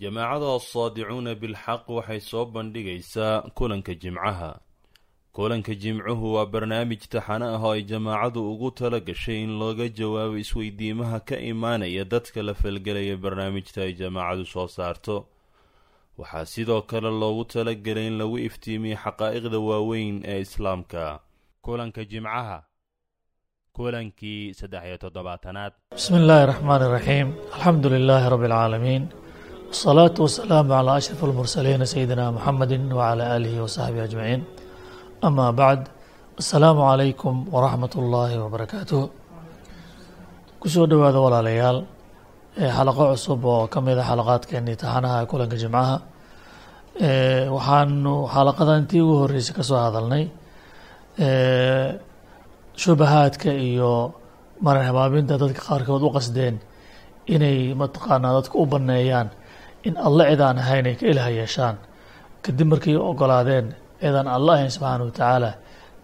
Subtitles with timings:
[0.00, 4.50] jamaacada assaadicuuna bilxaq waxay soo bandhigaysaa kulanka jimcaha.
[5.36, 10.36] Kulanka jimcuhu waa barnaamij taxane ah oo ay jamaacadu ugu tala gashay in looga jawaabo
[10.44, 15.16] isweydiimaha ka imaanaya dadka la falgelaya barnaamijta ay jamaacadu soo saarto.
[16.18, 21.20] Waxaa sidoo kale loogu talagelay in lagu iftiimiyo xaqaa'iqda waaweyn ee islaamka.
[21.64, 22.58] Kulanka jimcaha
[23.76, 25.72] kulankii saddex iyo toddobaatanaad.
[25.94, 29.04] Bismi illaahi raxmaan iraxiim alxamdu lilaahi rabbi alcaalamiin
[29.70, 34.40] wasalaatu wasalaamu calaa ashraf almursaliina sayidina muxamedi wacalaa aalihi wasaxbihi ajmaciin
[35.28, 35.84] amaa bacd
[36.40, 39.02] assalaamu calaykum waraxmat ullaahi wabarakaatuh
[40.60, 41.78] ku soo dhowaada walaalayaal
[42.76, 45.96] xalaqo cusub oo ka mid a xalaqaadkeenii taxanaha kulanka jimcaha
[47.56, 50.24] waxaanu xalaqadan intii ugu horeysay ka soo hadalnay
[52.82, 53.92] shubahaadka iyo
[54.64, 56.56] marar habaabinta dadka qaarkood u qasdeen
[57.34, 59.28] inay mataqaanaa dadka u banneeyaan
[59.88, 61.76] in alle cid aan ahayn ay ka ilaha yeeshaan.
[62.44, 63.66] Kadib markay ogolaadeen
[64.00, 65.50] cidaan alle ahayn subxaana wa tacaala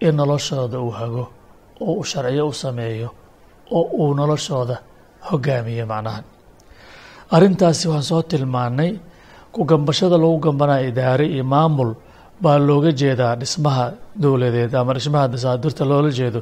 [0.06, 1.24] in noloshooda uu hago
[1.80, 3.08] oo uu sharciyo u sameeyo
[3.76, 4.76] oo uu noloshooda
[5.30, 6.24] hogaamiyo macnahan.
[7.34, 8.92] Arrintaasi waxaan soo tilmaanay
[9.52, 11.90] ku gambashada lagu gambanayo idaare iyo maamul
[12.42, 13.84] baa looga jeedaa dhismaha
[14.22, 16.40] dowladeed ama dhismaha dasaadirta loola jeedo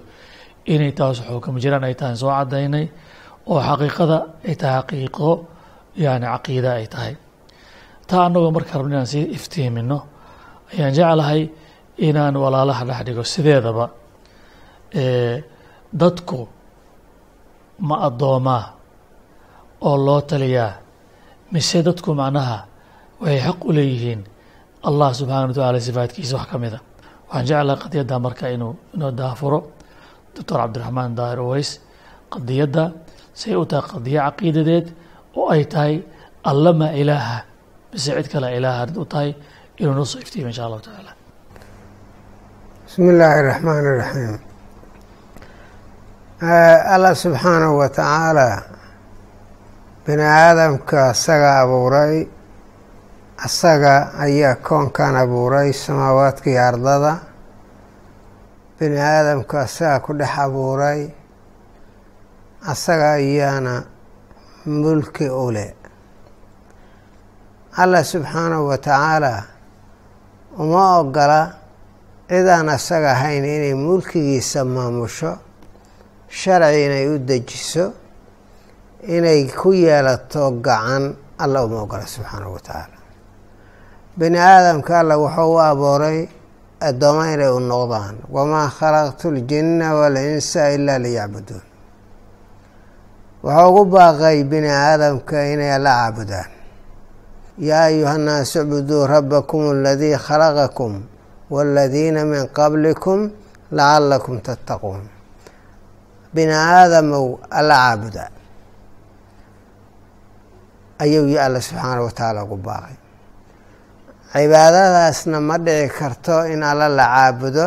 [0.72, 2.86] inay taas xukam jiraan ay tahay soo cadaynay
[3.50, 4.16] oo xaqiiqada
[4.48, 5.30] ay tahay xaqiiqo
[6.04, 7.14] yani caqiida ay tahay
[8.08, 9.98] taa annagoo marka rabno inaan sii iftiimino
[10.72, 11.42] ayaan jeclahay
[12.08, 13.86] inaan walaalaha dhex dhigo sideedaba.
[16.00, 16.48] Dadku
[17.88, 18.64] ma addoomaa
[19.88, 20.72] oo loo taliyaa
[21.52, 22.58] mise dadku macnaha
[23.20, 24.20] waxay xaq u leeyihiin
[24.88, 26.78] allah subxaana wa tacaala sifaadkiisa wax ka mida.
[27.28, 29.58] Waxaan jeclahay qadiyadda marka inuu inoo daafuro
[30.34, 31.70] doctor cabdiraxmaan daahir uweys
[32.32, 32.84] qadiyadda
[33.40, 34.86] say u tahay qadiyo caqiidadeed
[35.38, 35.94] oo ay tahay
[36.50, 37.38] allama ilaaha
[37.92, 39.30] mise cid kale ilaaha u tahay
[39.80, 41.12] inuu noo soo iftiima insha allahu tacaala.
[42.84, 44.34] Bismi illaahi iraxmaan iraxiim
[46.94, 48.48] allah subxaanahu wa tacaala
[50.06, 52.16] bini aadamka asaga abuuray
[53.46, 53.94] asaga
[54.24, 57.12] ayaa koonkan abuuray samaawaadka iyo ardada.
[58.78, 61.00] Bini aadamka asaga ku dhex abuuray
[62.72, 63.74] asaga ayaana
[64.66, 65.70] mulki u leh
[67.72, 69.44] allah subxaanahu wa tacaala
[70.58, 71.56] uma ogola
[72.28, 75.38] cidaan asaga ahayn inay mulkigiisa maamusho
[76.28, 77.92] sharci inay u dejiso
[79.08, 82.98] inay ku yeelato gacan alla uma ogola subxaanahu wa tacaala
[84.16, 86.28] bini aadamka alla wuxuu u abooray
[86.88, 88.16] addooma inay u noqdaan.
[88.28, 91.64] Wamaa khalaqtu ljinna walinsa ilaa liyacbuduun
[93.44, 96.61] wuxuu ugu baaqay bini aadamka inay alla caabudaan
[97.58, 101.02] yaa ayuha nnaasu icbuduu rabbakum aladii khalaqakum
[101.50, 103.30] waaladiina min qablikum
[103.72, 105.02] lacalakum tattaquun
[106.34, 108.24] bini aadamow alla caabuda
[110.98, 112.96] ayuu yi alla subxaana wa tacaala ugu baaqay
[114.32, 117.66] cibaadadaasna ma dhici karto in alla la caabudo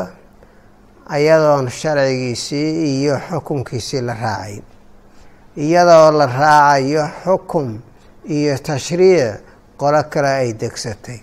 [1.18, 2.70] iyadoon sharcigiisii
[3.02, 4.64] iyo xukumkiisii la raacayn
[5.58, 7.80] iyadoo la raacayo xukum
[8.26, 9.45] iyo tashriic
[9.80, 11.20] qolo kale ay degsatay.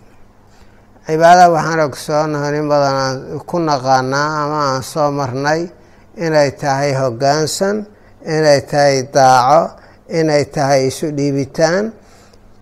[1.07, 3.17] Cibaadada waxaan ogsoonahay in badan aan
[3.49, 5.63] ku naqaanaa ama aan soo marnay
[6.25, 7.77] inay tahay hoggaansan
[8.35, 9.61] inay tahay daaco
[10.19, 11.85] inay tahay isu dhiibitaan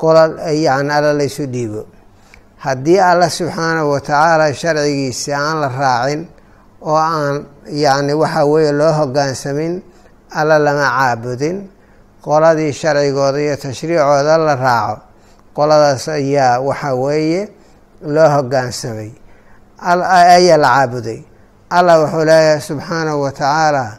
[0.01, 0.23] qola
[0.67, 1.83] yacni alla la isu dhiibo.
[2.65, 6.21] Haddii alla subxaanahu wa tacaala sharcigiisi aan la raacin
[6.89, 7.37] oo aan
[7.85, 9.73] yacni waxa weeye loo hoggaansamin
[10.39, 11.57] alla lama caabudin
[12.25, 14.97] qoladii sharcigooda iyo tashriicooda la raaco
[15.57, 17.43] qoladaas ayaa waxa weeye
[18.15, 19.11] loo hoggaansamay
[19.81, 21.21] ayaa la caabuday.
[21.71, 23.99] Allah wuxuu leeyahay subxaanahu wa tacaala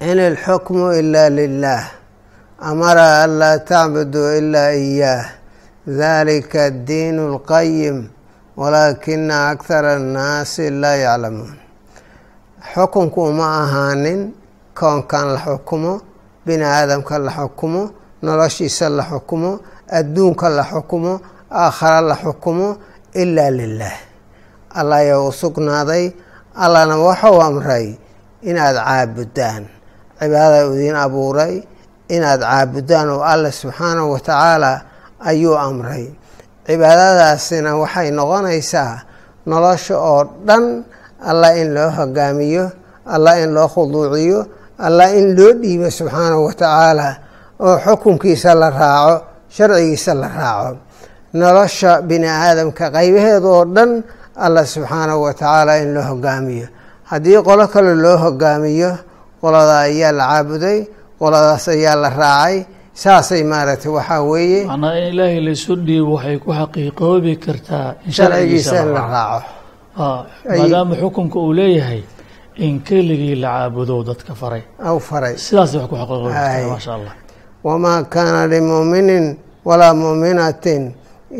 [0.00, 1.82] in ilxukmu ila lilah
[2.60, 5.24] amara an laa tacbuduu ilaa iyaah
[5.86, 7.98] dalika addiinu اlqayim
[8.60, 11.56] walaakina akhara annaasi laa yaclamuun
[12.74, 14.20] xukunku uma ahaanin
[14.78, 16.00] koonkan la xukumo
[16.46, 17.82] bini aadamka la xukumo
[18.22, 19.60] noloshiisa la xukumo
[19.90, 22.76] adduunka la xukumo aakhara la xukumo
[23.14, 23.96] ilaa lilah
[24.78, 26.04] allah ayaa u sugnaaday
[26.54, 27.86] allahna wuxuu amray
[28.42, 29.64] inaad caabudaan.
[30.18, 31.54] Cibaadada idiin abuuray
[32.08, 34.72] inaad caabudaan oo allah subxaanahu wa tacaala
[35.20, 36.04] ayuu amray.
[36.66, 38.94] Cibaadadaasina waxay noqonaysaa
[39.46, 40.84] nolosha oo dhan
[41.30, 42.64] allah in loo hogaamiyo
[43.14, 44.40] allah in loo khuduuciyo
[44.78, 47.08] allah in loo dhiibo subxaanahu wa tacaala
[47.60, 49.14] oo xukunkiisa la raaco
[49.56, 50.76] sharcigiisa la raaco.
[51.40, 53.90] Nolosha bini aadamka qaybaheeda oo dhan
[54.44, 56.68] allah subxaanahu wa tacaala in loo hogaamiyo.
[57.10, 58.90] Haddii qolo kale loo hogaamiyo
[59.42, 60.78] qolada ayaa la caabuday
[61.20, 62.56] qoladaas ayaa la raacay.
[63.02, 64.60] Saasay maaragtay waxaa weeye.
[64.64, 69.48] Macnaa in ilaahay laysu dhiibo waxay ku xaqiiqoobi kartaa in sharcigiisa in la raaco.
[70.48, 72.02] Maadaama xukunka uu leeyahay
[72.64, 74.62] in keligii la caabudo dadka faray.
[74.88, 75.34] Aw faray.
[75.36, 77.14] Sidaasay wax ku xaqiiqoobi kartaa maasha allah.
[77.66, 79.26] Wamaa kaana limuminin
[79.66, 80.82] walaa muminatin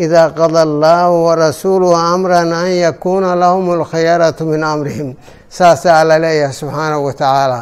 [0.04, 5.08] idaa qada allahu warasuuluhu amran an yakuuna lahum alkhiyaratu min amrihim
[5.56, 7.60] saasaa alla leeyahay subxaanahu wa tacaala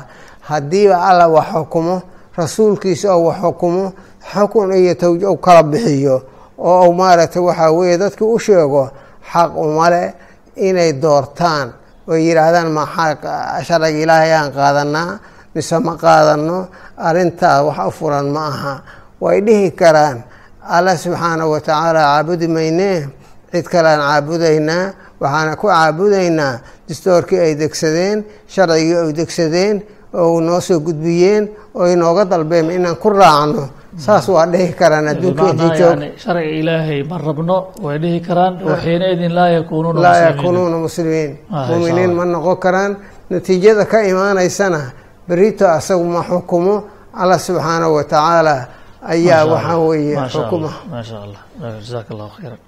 [0.49, 1.97] haddiiba alla wax xukumo
[2.39, 3.85] rasuulkiisa oo wax xukumo
[4.33, 6.17] xukun iyo tawj u kala bixiyo
[6.59, 8.85] oo uu maaragtay waxaa weeye dadkii u sheego
[9.33, 10.03] xaq umale
[10.57, 11.69] inay doortaan
[12.09, 12.83] oo yidhaahdaan ma
[13.67, 15.11] sharciga ilaahay aan qaadanaa
[15.55, 16.59] mise ma qaadano
[17.09, 18.75] arrintaa wax u furan ma aha
[19.21, 20.19] way dhihi karaan
[20.69, 23.09] alla subxaanahu wa tacaala caabudi maynee
[23.53, 26.55] cid kalean caabudaynaa waxaana ku caabudaynaa
[26.89, 29.83] dastoorkii ay degsadeen sharcigii ay degsadeen
[30.15, 33.69] oo noo soo gudbiyeen oo inooga dalbeen inaan ku raacno.
[33.97, 35.99] Saas waa dhihi karaan adduunka intii joog
[36.59, 40.37] ilaahay ma rabno way dhihi karaan waxiina idin laa yakuunuuna laa muslimiin.
[40.37, 41.39] yakuunuuna muslimiin.
[41.53, 42.97] Ah, muminiin insha ma noqon karaan.
[43.31, 44.81] Natiijada ka imaanaysana
[45.29, 46.85] berito asagu ma xukumo.
[47.15, 48.67] Alla subxaanahu wa tacaala
[49.13, 50.77] ayaa waxaa weeye Maasha xukuma Allah.
[50.93, 51.41] maasha allah.
[51.81, 52.59] Jazaaka allahu khayran.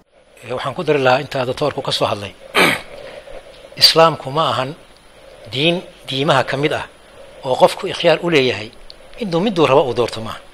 [0.44, 2.32] Eh, waxaan ku dari lahaa intaa doctoorku ka soo hadlay.
[3.82, 4.70] Islaamku ma ahan
[5.52, 5.76] diin
[6.08, 6.86] diimaha ka mid ah
[7.44, 8.70] oo qofku ikhyaar u leeyahay.
[9.20, 10.46] Miduu miduu rabo uu doorto maaha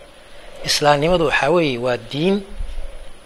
[0.64, 2.36] islaamnimadu waxaa weeye waa diin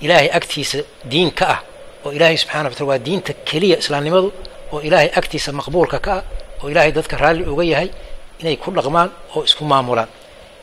[0.01, 0.79] ilaahay agtiisa
[1.11, 1.61] diin ka ah
[2.05, 4.33] oo ilaahay subxana wa taala waa diinta keliya islaamnimadu
[4.73, 6.23] oo ilaahay agtiisa maqbuulka ka ah
[6.63, 7.91] oo ilaahay dadka raalli uga yahay
[8.41, 10.09] inay ku dhaqmaan oo isku maamulaan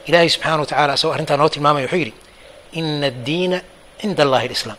[0.08, 2.14] ilaahay subxaana wa tacaala asagoo arrintaa noo tilmaamaya wuxuu yidhi
[2.74, 3.62] ina addiina
[4.02, 4.78] cinda allahi alislaam.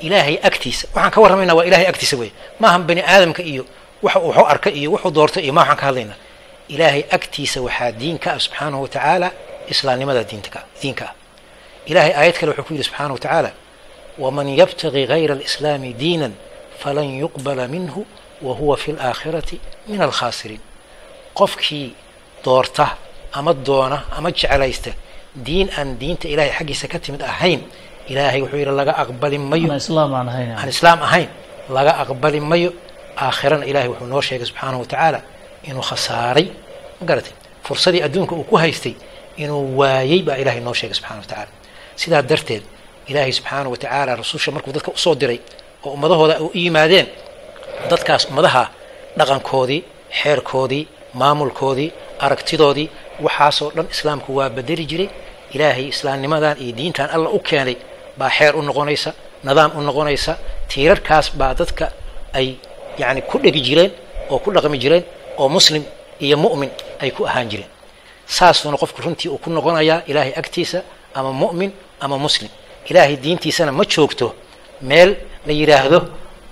[0.00, 2.32] Ilaahay agtiisa waxaan ka warramaynaa waa ilaahay agtiisa weeye.
[2.60, 3.64] Maahan bani aadamka iyo
[4.02, 6.18] waxa uu wuxuu arka iyo wuxuu doortay iyo ma waxaan ka hadlaynaa
[6.68, 9.32] ilaahay agtiisa waxaa diin ka ah subxaanahu wa tacaala
[9.68, 11.14] islaamnimada diinta ka diinka ah.
[11.86, 13.50] Ilaahay aayad kale wuxuu ku yidhi subxaanahu wa tacaala
[14.18, 16.34] waman yabtagi gayra alislaami diinan
[16.82, 18.06] falan yuqbala minhu
[18.42, 20.60] wa huwa fi laakhirati min alkhaasiriin
[21.34, 21.94] qofkii
[22.44, 22.86] doorta
[23.38, 24.90] ama doona ama jeclaysta
[25.46, 27.60] diin aan diinta ilaahay xaggiisa ka timid ahayn
[28.12, 29.68] ilaahay wuxuu yidhi laga aqbali mayo.
[29.72, 31.28] Aan islaam ahayn
[31.76, 32.70] laga aqbali mayo.
[33.24, 35.20] Aakhirana ilaahay wuxuu noo sheegay subxaanahu wa tacaala
[35.68, 36.46] inuu khasaaray.
[37.00, 37.32] Ma garatay
[37.66, 38.94] fursadii adduunka uu ku haystay
[39.42, 41.52] inuu waayey baa ilaahay noo sheegay subxana wa tacaala.
[42.00, 42.62] Sidaa darteed
[43.10, 45.38] ilaahay subxaanahu wa tacaala rasusha markuu dadka u soo diray
[45.84, 47.06] oo ummadahooda u yimaadeen
[47.90, 48.64] dadkaas ummadaha
[49.18, 49.80] dhaqankoodii
[50.20, 50.82] xeerkoodii
[51.20, 51.90] maamulkoodii
[52.24, 52.88] aragtidoodii
[53.24, 55.08] waxaasoo dhan islaamku waa bedeli jiray.
[55.54, 57.76] Ilaahay islaamnimadan iyo diintan alla u keenay
[58.18, 59.10] baa xeer u noqonaysa
[59.44, 60.32] nidaam u noqonaysa
[60.70, 61.86] tiirarkaas baa dadka
[62.38, 62.48] ay
[62.98, 63.90] yani ku dhegi jireen
[64.30, 65.04] oo ku dhaqmi jireen
[65.38, 65.82] oo muslim
[66.20, 66.70] iyo mu'min
[67.02, 67.70] ay ku ahaan jireen.
[68.26, 70.82] Saasuuna qofku runtii uu ku noqonayaa ilaahay agtiisa
[71.14, 71.70] ama mu'min
[72.00, 72.50] ama muslim.
[72.90, 74.34] Ilaahay diintiisana ma joogto
[74.82, 75.10] meel
[75.46, 75.98] la yidhaahdo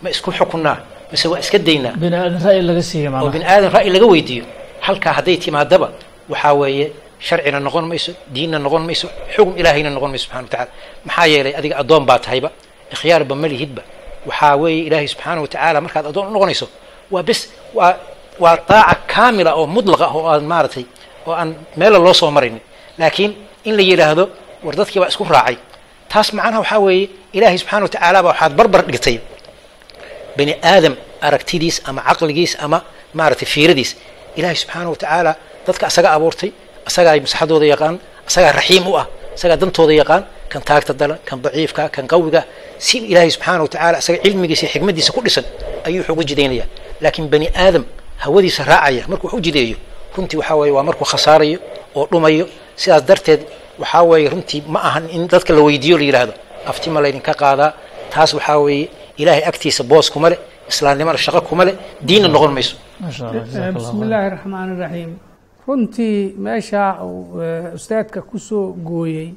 [0.03, 0.77] ma isku xukunnaa
[1.11, 1.93] mise waa iska daynaa.
[2.03, 4.45] Bini aadan ra'yi laga siiyey oo macnaha bini aadan ra'yi laga weydiiyo.
[4.87, 5.89] Halkaa hadday timaadaba
[6.33, 6.87] waxaa weeye
[7.27, 10.71] sharcina noqon mayso diinna noqon mayso xugum ilaahayna noqon mayso subxana wa tacaala.
[11.07, 12.49] Maxaa yeelay adiga addoon baa tahayba
[12.95, 13.83] ikhyaarba ma lihidba.
[14.29, 16.67] Waxaa weeye ilaahay subxaana wa tacaala markaad addoon u noqonayso
[17.15, 17.41] waa bes
[17.79, 17.95] waa
[18.43, 20.85] waa daaca kaamila oo mudlaqa oo aan maaragtay
[21.27, 21.51] oo aan
[21.81, 22.61] meela loo soo maraynin.
[23.01, 23.33] Laakiin
[23.69, 24.25] in la yidhaahdo
[24.65, 25.57] war dadkii baa isku raacay.
[26.11, 29.17] Taas macnaha waxaa weeye ilaahay subxana wa tacaala baa waxaad barbar dhigtay.
[30.37, 30.95] Bani aadam
[31.27, 32.79] aragtidiis ama caqligiis ama
[33.19, 33.91] maaragtay fiiradiis
[34.39, 35.33] ilaahay subxaana wa tacaala
[35.67, 36.51] dadka asaga abuurtay
[36.89, 37.95] asagaa masaxadooda yaqaan
[38.29, 39.07] asagaa raxiim u ah
[39.37, 42.41] asagaa dantooda yaqaan kan taagta dalan kan daciifka kan qawiga
[42.87, 45.45] si ilaahay subxaana wa tacaala asaga cilmigiisa iyo xikmadiisa ku dhisan
[45.87, 46.65] ayuu wax uga jidaynaya.
[47.03, 47.85] Laakiin bani aadam
[48.25, 49.77] hawadiisa raacaya markuu wax u jideeyo
[50.17, 51.59] runtii waxaa weeye waa markuu khasaarayo
[51.99, 52.47] oo dhumayo.
[52.81, 53.41] Sidaas darteed
[53.83, 56.33] waxaa weeye runtii ma ahan in dadka la weydiiyo la yidhaahdo
[56.71, 57.71] afti ma laydinka qaadaa
[58.15, 58.87] taas waxaa weeye
[59.21, 60.39] ilaahay agtiisa boos kuma leh
[60.71, 61.75] islaamnimada shaqo kuma leh
[62.09, 62.75] diinna noqon mayso.
[63.75, 65.11] Bismi illaahi raxmaan iraxiim
[65.67, 69.35] runtii meesha eh, ustaadka ku soo gooyey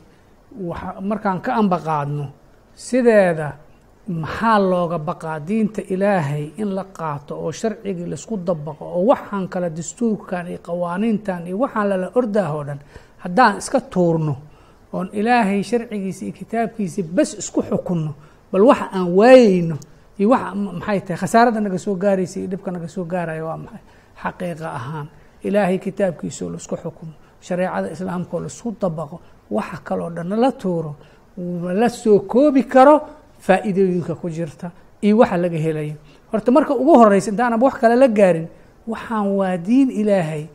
[1.01, 2.25] markaan ka amba qaadno
[2.75, 3.51] sideeda
[4.07, 9.47] maxaa looga baqaa diinta ilaahay in la qaato oo sharcigii la isku dabaqo oo waxaan
[9.47, 12.79] kale dastuurkan iyo qawaaniintan iyo waxaan lala ordaahoo dhan
[13.23, 14.35] haddaan iska tuurno
[14.93, 18.11] oon ilaahay sharcigiisa iyo kitaabkiisa bes isku xukunno
[18.51, 19.77] bal waxa aan waayeyno
[20.19, 23.83] iyo waxa maxay tahay khasaarada naga soo gaaraysa iyo dhibka naga soo gaaraya waa maxay
[24.23, 25.07] xaqiiqa ahaan
[25.47, 29.19] ilaahay kitaabkiisoo la isku xukumo shareecada islaamkaoo la isku dabaqo
[29.51, 30.95] waxa kaloo dhan la tuuro
[31.81, 32.95] la soo koobi karo
[33.39, 35.95] faa'iidooyinka ku jirta iyo waxa laga helayo.
[36.31, 38.47] Horta marka ugu horeysa intaanaba wax kale la gaarin
[38.87, 40.45] waxaan waa diin ilaahay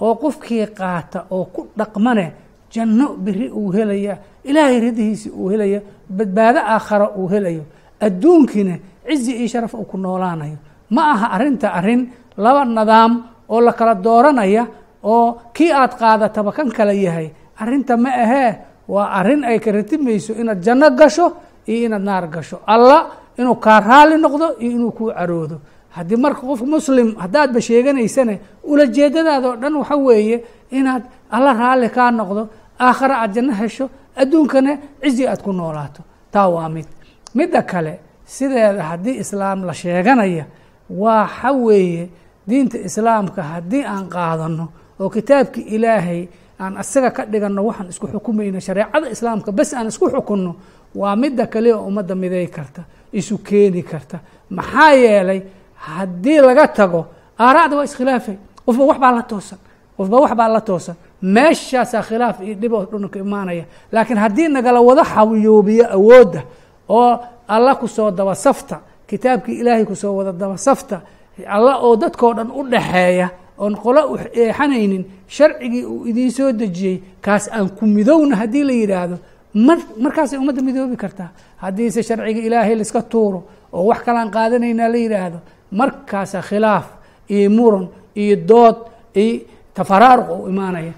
[0.00, 2.26] oo qofkii qaata oo ku dhaqmane
[2.72, 5.80] janno beri uu helaya ilaahay ridihiisi uu helaya
[6.10, 7.64] badbaado aakhara uu helayo
[8.00, 8.74] adduunkiina
[9.08, 10.56] cizi iyo sharaf uu ku noolaanayo.
[10.90, 13.12] Ma aha arrinta arrin laba nidaam
[13.52, 14.64] oo la kala dooranaya
[15.12, 17.28] oo kii aad qaadataba kan kale yahay.
[17.60, 18.50] Arrinta ma ahee
[18.88, 21.26] waa arrin ay ka ratimayso inaad janno gasho
[21.68, 22.56] iyo inaad naar gasho.
[22.66, 22.98] Alla
[23.38, 25.56] inuu kaa raali noqdo iyo inuu kuu caroodo.
[25.96, 30.36] Haddii marka qof muslim haddaadba sheeganaysane ulajeedadaadoo dhan waxa weeye
[30.70, 32.42] inaad alla raalli kaa noqdo
[32.80, 36.02] aakhare aad janno hesho adduunkana cizi aad ku noolaato.
[36.32, 36.86] Taa waa mid.
[37.34, 40.44] Midda kale sideeda haddii islaam la sheeganaya
[40.90, 42.08] waxa weeye
[42.48, 44.68] diinta islaamka haddii aan qaadano
[45.00, 46.26] oo kitaabkii ilaahay
[46.60, 50.52] aan asaga ka dhiganno waxaan isku xukumayno shareecada islaamka bes aan isku xukunno
[50.94, 52.82] waa midda kale oo ummadda miday karta
[53.12, 54.18] isu keeni karta.
[54.50, 55.40] Maxaa yeelay
[55.74, 57.06] haddii laga tago
[57.38, 58.36] aaraacda waa iskhilaafay.
[58.66, 59.58] Qofba wax baa la toosan
[59.96, 60.96] qofba wax baa la toosan.
[61.22, 63.64] Meeshaasaa khilaaf iyo dhib oo dhanka imaanaya.
[63.92, 66.42] Laakiin haddii nagala wada xawiyoobiyo awoodda
[66.88, 71.00] oo alla ku soo daba safta kitaabkii ilaahay ku soo wada daba safta
[71.46, 77.02] alla oo dadkoo dhan u dhaxeeya oon qolo u eexanaynin sharcigii uu idiin soo dejiyey
[77.20, 79.16] kaas aan ku midowna haddii la yidhaahdo
[79.54, 81.28] mar markaasay ummadda midoobi kartaa.
[81.62, 85.38] Haddiise sharciga ilaahay laiska tuuro oo wax kalaan qaadanaynaa la yidhaahdo
[85.72, 86.86] markaasaa khilaaf
[87.28, 87.86] iyo muran
[88.16, 88.76] iyo dood
[89.14, 89.40] iyo
[89.74, 90.92] tafaraaruq u imaanaya.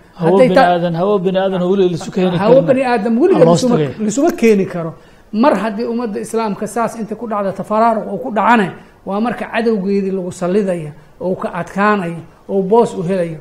[2.39, 3.77] Hawo oo bani aadam weliga lisuma-
[4.41, 4.95] keeni karo.
[5.33, 8.71] Mar haddii ummadda islaamka saas inta ku dhacda tafaraaruq uu ku dhacane
[9.07, 13.39] waa marka cadowgeedii lagu sallidaya oo ka adkaanayo oo boos u helayo.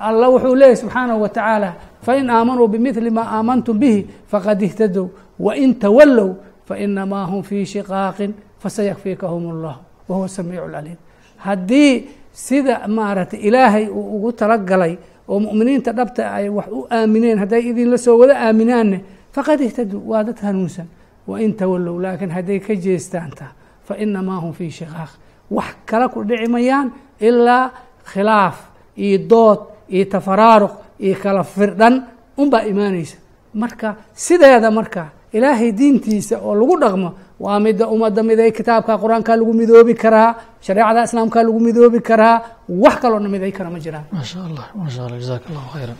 [0.00, 1.72] Alla wuxuu leeyahy subxaanahu wa tacaala
[2.02, 5.06] fain aamanuu bimidli ma aamantum bihi faqad ihtadow
[5.40, 6.30] wain tawallow
[6.68, 9.76] fainamaa hum fii shiqaaqin fasayakfiikahum allah
[10.08, 10.96] wahuwa samiicu lcaliim
[11.36, 14.96] haddii sida maaragtay ilaahay uu ugu talagalay
[15.28, 19.00] oo mu'miniinta dhabta ay wax u aamineen hadday idinla soo wada aaminaanne
[19.32, 20.86] faqad ihtadow waa dad hanuunsan
[21.26, 23.46] wain tawallow laakiin hadday ka jeestaanta
[23.88, 25.10] fainamaa hum fii shiqaaq.
[25.50, 26.88] Wax kala ku dhici mayaan
[27.20, 27.70] ilaa
[28.12, 28.56] khilaaf
[28.96, 31.94] iyo dood iyo tafaraaruq iyo kala firdhan
[32.36, 33.16] unbaa imaanaysa.
[33.54, 35.02] Marka sideeda marka
[35.32, 37.08] ilaahay diintiisa oo lagu dhaqmo
[37.40, 42.36] waa midda ummadda miday kitaabka qur'aanka lagu midoobi karaa shareecada islaamka lagu midoobi karaa
[42.68, 45.96] wax kaloona miday kara ma jiraan ma sha allah ma sha allah jazaak allahu khayran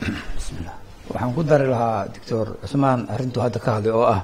[1.10, 4.20] waxaan ku dari lahaa doctor cusmaan arrintuu hadda ka hadlay oo ah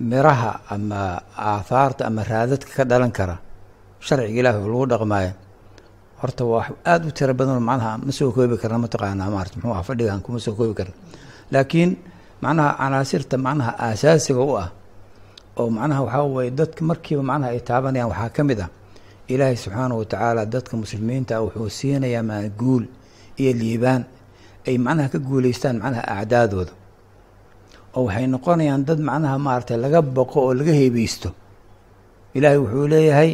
[0.00, 3.36] miraha ama aahaarta ama raadadka ka dhalan kara
[4.00, 5.32] sharciga ilaahi oo lagu dhaqmaayo
[6.20, 9.82] horta waa aada u tiro badanoo macnaha ma soo koobi karna mataqaanaa maarata muxuu ah
[9.88, 10.94] fadhigan kuma soo koobi karna.
[11.52, 11.90] Laakiin
[12.42, 14.68] macnaha canaasirta macnaha aasaasiga u ah
[15.60, 18.70] oo macnaha waxaa weeye dadka markiiba macnaha ay taabanayaan waxaa ka mid ah
[19.32, 22.84] ilaahay subxaanahu watacaala dadka muslimiinta ah wuxuu siinayaa ma guul
[23.40, 24.02] iyo liibaan
[24.68, 26.72] ay macnaha ka guuleystaan macnaha acdaadooda
[27.96, 31.32] oo waxay noqonayaan dad macnaha maaragtay laga boqo oo laga heebeysto.
[32.36, 33.30] Ilaahay wuxuu leeyahay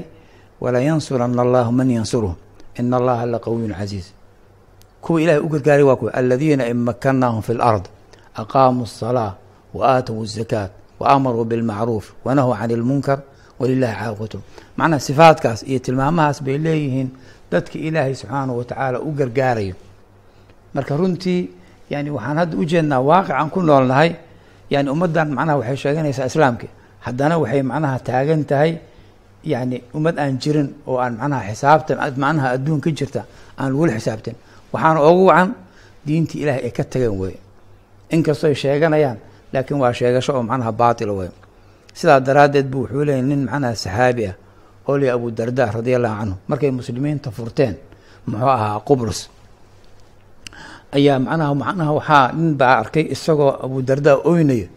[0.62, 2.34] walaa yansuranna allahu man yansuruh
[2.78, 4.06] ina allaha la qawiyun casiiz.
[5.02, 7.88] Kuwa ilahay u gargaaray waa kuwa aladiina in makannaahum fi lard
[8.34, 9.34] aqaamuu asalaa
[9.74, 13.18] wa aatow azakaat wa amaruu bilmacruuf wanahuu can ilmunkar
[13.58, 14.40] walilahi caaqatu
[14.76, 17.10] macnaha sifaadkaas iyo tilmaamahaas bay leeyihiin
[17.50, 19.74] dadka ilaahay subxaanahu wa u gargaarayo.
[20.74, 21.50] Marka runtii
[21.90, 24.14] yani waxaan hadda u jeednaa ku noolnahay
[24.74, 26.66] yani ummaddan macnaha waxay sheeganaysaa islaamka
[27.06, 28.72] haddana waxay macnaha taagan tahay
[29.52, 33.22] yani ummad aan jirin oo aan macnaha xisaabtan macnaha adduun ka jirta
[33.58, 34.34] aan lagula xisaabtan.
[34.72, 35.50] Waxaana ugu wacan
[36.06, 37.36] diintii ilaahay ay ka tageen wey
[38.14, 39.18] inkastoo ay sheeganayaan
[39.52, 41.30] laakiin waa sheegasho oo macnaha baatila wey
[41.94, 44.36] sidaa daraaddeed bu wuxuu leeyay nin macnaha saxaabi ah
[44.88, 47.76] oo abu darda radia allahu canhu markay muslimiinta furteen
[48.26, 49.20] muxuu ahaa qubrus
[50.96, 54.68] ayaa macnaha macnaha waxaa nin baa arkay isagoo abu darda oynayo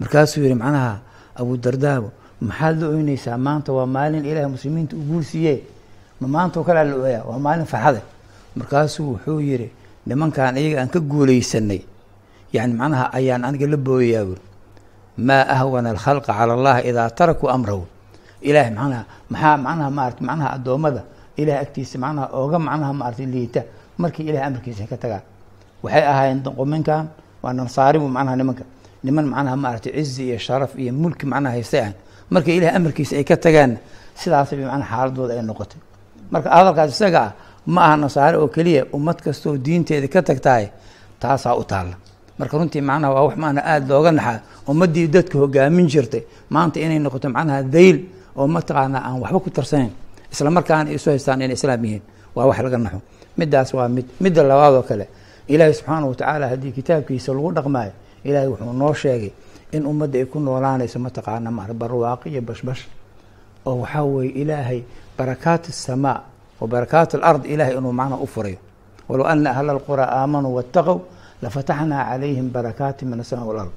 [0.00, 0.92] markaasuu yihi macnaha
[1.40, 2.08] abu dardaabo
[2.40, 5.54] maxaad la oynaysaa maanta waa maalin ilaahay muslimiinta u guursiiye
[6.20, 7.24] ma maanta oo kalea la ooyaa?
[7.28, 8.00] Waa maalin farxade
[8.56, 9.68] markaasuu wuxuu yihi
[10.06, 11.80] nimankan iyaga aan ka guuleysanay
[12.52, 14.36] yani macnaha ayaan aniga la booyayaa
[15.26, 17.84] maa ahwana alkhalqa cala allahi idaa tarakuu amrahu.
[18.44, 21.02] Ilahay macnaha maxaa macnaha maarata macnaha addoommada
[21.40, 23.62] ilahay agtiisa macnaha ooga macnaha maarata liita.
[23.98, 25.24] Markii ilahay amarkiisa ka tagaan
[25.84, 27.04] waxay ahaayeen qominkan
[27.42, 28.64] waa nansaaribu macnaha nimanka
[29.04, 31.94] niman macnaha maarata cizi iyo sharaf iyo mulki macnaha haystay ahan
[32.32, 33.78] marka ilahay amarkiisa ay ka tagaanna
[34.20, 35.80] sidaasay macnaha xaaladooda ay noqotay.
[36.32, 37.32] Marka hadalkaas isaga ah
[37.74, 40.66] ma aha nasaare oo keliya ummad kastoo diinteeda ka tagtahay
[41.22, 41.94] taasaa u taalla.
[42.38, 44.40] Marka runtii macnaha waa wax maana aada looga naxaa
[44.70, 47.96] ummaddii dadka hogaamin jirtay maanta inay noqoto macnaha dayl
[48.38, 49.92] oo mataqaanaa aan waxba ku tarsanayn
[50.32, 52.02] isla markaana isu haystaan inay islaam yihiin.
[52.34, 53.00] Waa wax laga naxo.
[53.38, 55.06] Middaas waa mid midda labaad oo kale
[55.48, 57.92] ilaahay subxaana watacaala haddii kitaabkiisa lagu dhaqmaayo
[58.24, 59.30] ilaahay wuxuu noo sheegay
[59.72, 62.82] in ummadda ay ku noolaanayso mataqaana mar barwaaqi iyo bashbash.
[63.66, 64.80] Oo waxaa weeye ilaahay
[65.18, 66.20] barakaat asamaa
[66.60, 68.58] wa barakaat alard ilahay inuu macnaha u furayo.
[69.08, 70.98] Walow ana ahla alqura aamanuu waataqow
[71.42, 73.70] lafataxnaa calayhim barakaati min asamaa walard.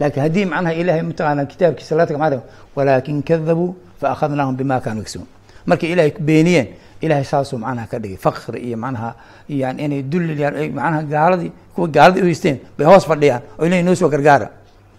[0.00, 2.42] Laakiin haddii macnaha ilahay mataqaana kitaabkiisa laga taga
[2.76, 5.28] walaakin kadabuu faahadnaahum bima kaanuu yagsibuun
[5.66, 6.68] markay ilahay beeniyeen
[7.04, 8.16] ilahay saasuu macnaha ka dhigay.
[8.24, 9.10] Fakri iyo macnaha
[9.48, 13.42] yani inay dulliyaan macnaha gaaladii kuwa gaaladii u haysteen bay hoos fadhiyaan.
[13.58, 14.48] Oo ilahay noo soo gargaara.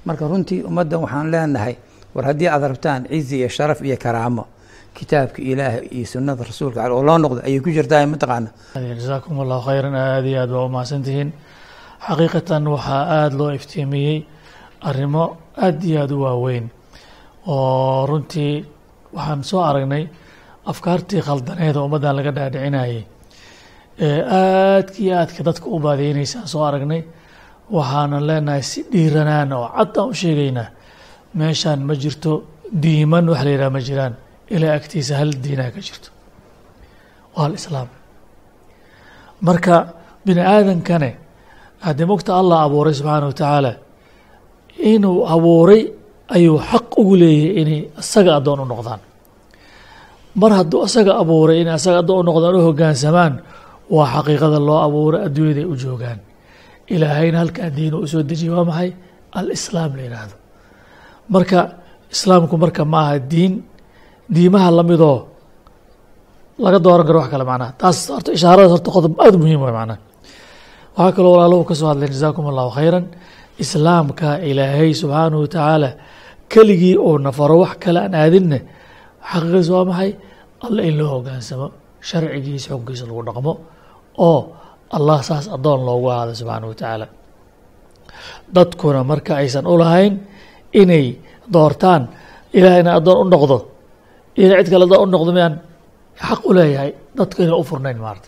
[0.06, 1.76] Marka runtii ummaddan waxaan leenahay
[2.16, 4.44] war haddii aad rabtaan cizi iyo sharaf iyo karaamo
[4.96, 8.50] kitaabka ilaahay iyo sunnada rasuulka ale oo loo noqdo ayay ku jirtaa mataqaana
[9.00, 11.30] jasaakum allahu khayran aada iyo aad baa umahadsantihiin
[12.08, 14.18] xaqiiqatan waxaa aada loo iftiimiyey
[14.90, 15.24] arrimo
[15.66, 16.66] aada iyo aada u waaweyn.
[17.48, 18.66] Oo runtii
[19.14, 20.04] waxaan soo aragnay
[20.72, 23.00] afkaartii khaldaneed oo ummaddan laga dhaadhicinayay
[24.08, 27.02] ee aadka iyo aadka dadka u baadiyeynaysaan soo aragnay
[27.76, 30.68] waxaanan leenahay si dhiiranaan oo cad aan u sheegaynaa
[31.40, 32.32] meeshaan ma jirto
[32.84, 34.14] diiman wax la yidhaha ma jiraan
[34.56, 36.10] ilaa agtiisa hal diinaa ka jirto.
[37.36, 37.90] Waa alislaam
[39.48, 39.76] marka
[40.26, 41.10] bini aadankane
[41.86, 43.72] haddii mogta allah abuuray subxaana wa tacaala
[44.94, 45.82] inuu abuuray
[46.36, 49.02] ayuu xaq ugu leeyahay inay isaga addoon u noqdaan
[50.42, 53.34] mar hadduu isaga abuuray inay isaga addoon u noqdaan u hoggaansamaan
[53.96, 56.20] waa xaqiiqada loo abuuray adduunyaday u joogaan.
[56.94, 58.90] Ilaahayna halkaa diinu u soo dejiyay waa maxay?
[59.40, 60.36] Alislaam la yidhaahdo
[61.34, 61.60] marka
[62.14, 63.54] islaamku marka ma aha diin
[64.36, 65.18] diimaha lamidoo
[66.64, 67.72] laga dooran karo wax kale macnaha.
[67.82, 69.98] Taas horta ishaaradaas horta qodob aada muhiim way macnaha.
[70.98, 73.06] Waxaa kaloo walaaluhu ka soo hadleen jazaakum allahu khayran
[73.64, 75.90] islaamka ilaahay subxaanahu wa tacaala
[76.54, 78.60] keligii oo nafaro wax kale aan aadinne
[79.32, 80.12] xaqiiqadiisa waa maxay
[80.66, 81.68] alla in loo hogaansamo
[82.10, 83.54] sharcigiisa xukunkiisa lagu dhaqmo
[84.28, 84.40] oo
[84.98, 87.08] allah saas addoon loogu ahaado subxaanahu wa tacaala
[88.56, 90.14] dadkuna marka aysan u lahayn
[90.82, 91.06] inay
[91.54, 92.02] doortaan
[92.58, 93.58] ilaahayna addoon u noqdo
[94.42, 95.56] ina cid kale addoon u noqdo miyaan
[96.28, 98.28] xaq u leeyahay dadku inay u furnayn maarta.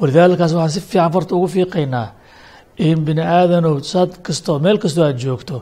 [0.00, 2.08] Walidaalikaas waxaan si fiican farta ugu fiiqaynaa
[2.86, 5.56] in bini aadanow saad kastoo meel kastoo aad joogto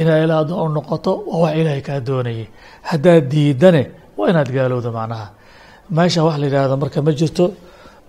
[0.00, 2.46] inaa ilaa addoon u noqoto waa wax ilaahay kaa doonayay.
[2.90, 3.82] Haddaad diidane
[4.16, 5.26] waa inaad gaalowdo macnaha?
[5.96, 7.44] Meesha wax la yidhaahdo marka ma jirto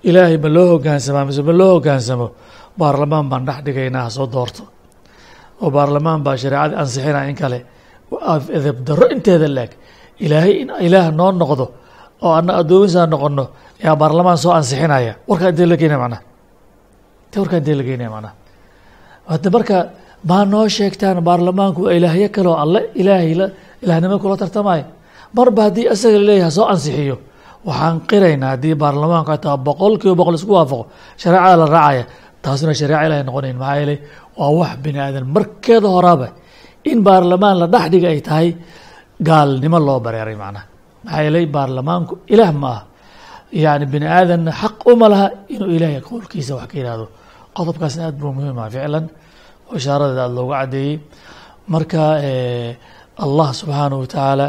[0.10, 2.28] ilaahay ma loo hogaansamaa mise ma loo hogaansamo
[2.80, 4.64] baarlamaan baan dhex dhigaynaa ha soo doorto.
[5.62, 7.60] Oo baarlamaan baa shareecadii ansixinaa in kale.
[8.58, 9.72] Edeb darro inteeda laeg
[10.26, 11.66] ilaahay in ilaah noo noqdo
[12.26, 13.46] oo ana addoomisaa noqono
[13.84, 15.14] yaa baarlamaan soo ansixinaya.
[15.30, 16.22] Warkaa intee la geynaya macnaha?
[17.32, 18.34] Te warkaa intee la geynaya macnaha?
[19.32, 19.78] Hadda marka
[20.30, 23.46] maa noo sheegtaan baarlamaanku waa ilaahyo kale oo alle ilaahay la
[23.84, 24.84] ilaahnimo kula tartamaya
[25.36, 27.16] marba haddii isaga la leeyahay soo ansixiyo?
[27.68, 30.84] Waxaan qiraynaa haddii baarlamaanku hataa boqol kiiba boqol isku waafaqo.
[31.22, 32.04] Shareecada la raacaya
[32.44, 34.00] taasuna shareeca ilahay noqonayn maxaa yeelay
[34.40, 36.28] waa wax bini aadan markeeda horaaba
[36.92, 38.50] in baarlamaan la dhex dhiga ay tahay
[39.28, 40.66] gaalnimo loo bareeray macnaha.
[41.06, 42.82] Maxaa yeelay baarlamaanku ilaah ma ah
[43.64, 47.06] yacni bini aadanna xaq uma laha inuu ilaahay qowlkiisa wax ka yihahdo
[47.58, 49.06] qodobkaasna aad buu muhiim ah ficlan.
[49.68, 50.96] Oo ishaaradeeda aada looga caddeeyey.
[51.74, 52.02] Marka
[53.26, 54.48] allah subxaanahu wa tacaala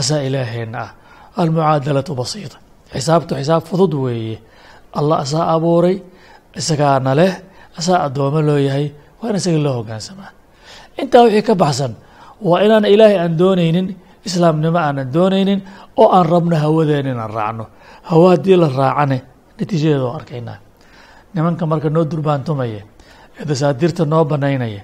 [0.00, 0.90] asaa ilaaheenna ah.
[1.36, 2.56] Almucaadalatu basiita
[2.92, 4.38] xisaabtu xisaab fudud weeye.
[4.98, 5.96] Allah asaa abuuray
[6.56, 7.32] isagaana leh
[7.78, 8.86] asaa addoomo loo yahay
[9.22, 10.30] waa in isaga loo hogaansamaa.
[11.02, 11.92] Intaa wixii ka baxsan
[12.42, 13.88] waa inaan ilaahay aan doonaynin
[14.26, 15.60] islaamnimo aanan doonaynin
[15.96, 17.64] oo aan rabno hawadeen inaan raacno.
[18.02, 19.18] Hawa haddii la raacane
[19.58, 20.58] natiijadeeda oo arkaynaa
[21.34, 22.82] nimanka marka noo durbaantumaya
[23.40, 24.82] ee dasaadiirta noo banaynaya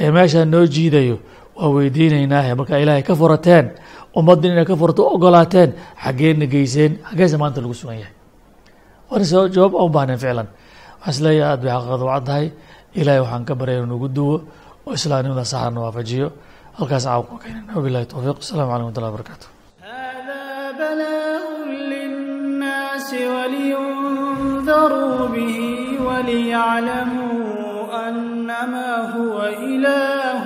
[0.00, 1.16] ee meeshaa noo jiidayo
[1.59, 3.65] waa weydiinaynaahe markaa ilaahay ka furateen
[4.19, 5.69] ummaddan inay ka furato u ogolaateen
[6.03, 8.13] xaggeena geyseen xaggeesa maanta lagu sugan yahay
[9.09, 10.47] waana soo jawaab aan u baahnayn ficlan
[11.01, 12.45] waxaan isleeyahay aad bay xaqiiqada u caddahay
[12.99, 14.35] ilaahay waxaan ka baryay inuu nagu duwo
[14.87, 16.27] oo islaamnimada saxana waafajiyo
[16.77, 19.47] halkaas caawa ku keenana wabillahi towfiiq assalamu calaykum watullahi wabarakatu
[19.85, 21.45] هذا بلاء
[21.93, 25.57] للناس ولينذروا به
[26.07, 27.43] وليعلموا
[28.07, 29.37] أنما هو
[29.71, 30.45] إله